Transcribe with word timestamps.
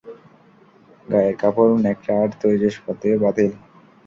গায়ের 1.07 1.35
কাপড়, 1.41 1.73
ন্যাকড়া 1.83 2.15
আর 2.23 2.29
তৈজসপাতিও 2.41 3.15
বাতিল। 3.23 3.51